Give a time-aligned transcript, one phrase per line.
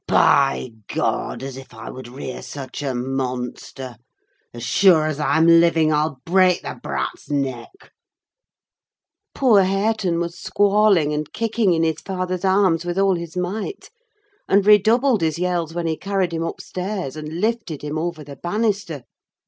[0.07, 3.97] By God, as if I would rear such a monster!
[4.51, 7.91] As sure as I'm living, I'll break the brat's neck."
[9.35, 13.91] Poor Hareton was squalling and kicking in his father's arms with all his might,
[14.47, 19.03] and redoubled his yells when he carried him upstairs and lifted him over the banister.